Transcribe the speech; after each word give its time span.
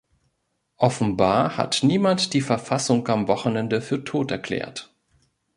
Offenbar 0.77 1.57
hat 1.57 1.83
niemand 1.83 2.33
die 2.33 2.41
Verfassung 2.41 3.07
am 3.07 3.27
Wochenende 3.27 3.83
für 3.83 4.03
tot 4.03 4.31
erklärt. 4.31 4.91